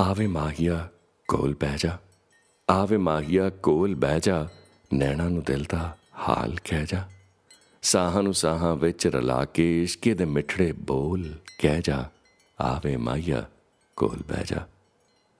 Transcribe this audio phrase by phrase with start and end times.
[0.00, 0.88] ਆਵੇ ਮਾਹੀਆ
[1.28, 1.98] ਕੋਲ ਬਹਿ ਜਾ।
[2.70, 4.48] ਆਵੇ ਮਾਹੀਆ ਕੋਲ ਬਹਿ ਜਾ।
[4.94, 5.96] ਨੈਣਾ ਨੂੰ ਦਿਲ ਦਾ
[6.28, 7.08] ਹਾਲ ਕਹਿ ਜਾ।
[7.82, 12.08] ਸਾਹਾਂ ਨੂੰ ਸਾਹਾਂ ਵਿੱਚ ਰਲਾ ਕੇ ਇਸ਼ਕੇ ਦੇ ਮਿੱਠੜੇ ਬੋਲ ਕਹਿ ਜਾ।
[12.60, 13.48] ਆਵੇ ਮਾਹੀਆ
[13.96, 14.66] ਕੋਲ ਬਹਿ ਜਾ।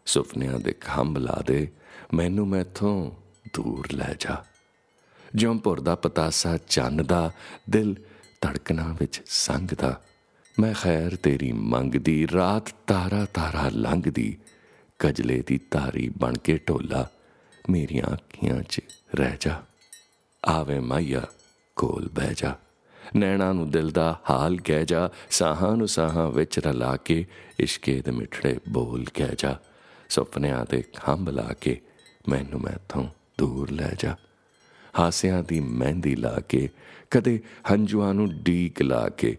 [0.06, 1.68] ਸੁਪਨਿਆਂ ਦੇ ਖੰਭ ਲਾ ਦੇ।
[2.14, 3.11] ਮੈਨੂੰ ਮੈਥੋਂ
[3.55, 4.45] ਦੂਰ ਲੈ ਜਾ।
[5.34, 7.30] ਜਿਉਂ ਭੁਰਦਾ ਪਤਾਸਾ ਚੰਨ ਦਾ,
[7.71, 7.95] ਦਿਲ
[8.41, 10.02] ਧੜਕਣਾ ਵਿੱਚ ਸੰਗਦਾ
[10.61, 14.38] ਮੈਂ ਖੈਰ ਤੇਰੀ ਮੰਗਦੀ, ਰਾਤ ਤਾਰਾ ਤਾਰਾ ਲੰਘਦੀ।
[14.98, 17.11] ਕਜਲੇ ਦੀ ਧਾਰੀ ਬਣ ਕੇ ਢੋਲਾ,
[17.71, 18.80] ਮੇਰੀਆਂ ਅੱਖੀਆਂ 'ਚ
[19.15, 19.62] ਰਹਿ ਜਾ।
[20.48, 21.27] ਆਵੇ ਮਾਇਆ
[21.77, 22.57] ਕੋਲ ਬਹਿ ਜਾ।
[23.17, 27.27] ਨੈਣਾ ਨੂੰ ਦਿਲ ਦਾ ਹਾਲ ਕਹਿ ਜਾ। ਸਾਹਾਂ ਨੂੰ ਸਾਹਾਂ ਵਿੱਚ ਰਲਾ ਕੇ
[27.61, 29.59] ਇਸ਼ਕੇ ਦੇ ਮਿੱਠੜੇ ਬੋਲ ਕਹਿ ਜਾ।
[30.09, 31.81] ਸੁਪਨਿਆਂ ਦੇ ਖੰਭ ਲਾ ਕੇ
[32.29, 33.09] ਮੈਨੂੰ ਮੈਥੋਂ
[33.39, 34.17] ਦੂਰ ਲੈ ਜਾ।
[34.98, 36.69] ਹਾਸਿਆਂ ਦੀ ਮਹਿੰਦੀ ਲਾ ਕੇ,
[37.11, 37.42] ਕਦੇ
[37.73, 39.37] ਹੰਝੂਆਂ ਨੂੰ ਡੀਕ ਲਾ ਕੇ,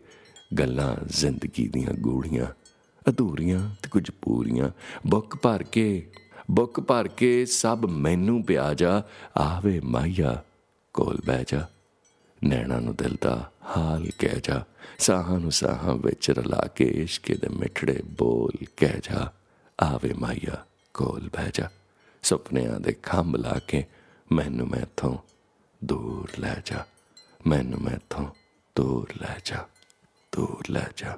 [0.59, 2.64] ਗੱਲਾਂ ਜ਼ਿੰਦਗੀ ਦੀਆਂ ਗੂੜੀਆਂ
[3.09, 4.70] ਅਧੂਰੀਆਂ ਤੇ ਕੁਝ ਪੂਰੀਆਂ।
[5.08, 6.11] ਬੁੱਕ ਭਰ ਕੇ,
[6.52, 9.03] ਬੁੱਕ ਭਰ ਕੇ ਸਭ ਮੈਨੂੰ ਪਿਆ ਜਾ
[9.38, 10.44] ਆਵੇ ਮਾਇਆ
[10.94, 11.67] ਕੋਲ ਬਹਿ ਜਾ।
[12.44, 14.64] ਨੈਣਾ ਨੂੰ ਦਿਲ ਦਾ ਹਾਲ ਕਹਿ ਜਾ।
[15.00, 19.31] ਸਾਹਾਂ ਨੂੰ ਸਾਹਾਂ ਵਿੱਚ ਰਲਾ ਕੇ ਇਸ਼ਕੇ ਦੇ ਮਿੱਠੜੇ ਬੋਲ ਕਹਿ ਜਾ।
[19.84, 21.69] ਆਵੇ ਮਾਇਆ ਕੋਲ ਬਹਿ ਜਾ।
[22.23, 23.86] ਸੁਪਨਿਆਂ ਦੇ ਖੰਭ ਲਾ ਕੇ
[24.31, 25.17] ਮੈਨੂੰ ਮੈਥੋਂ
[25.84, 26.86] ਦੂਰ ਲੈ ਜਾ।
[27.47, 28.25] ਮੈਨੂੰ ਮੈਥੋਂ
[28.75, 29.66] ਦੂਰ ਲੈ ਜਾ।
[30.36, 31.17] ਦੂਰ ਲੈ ਜਾ।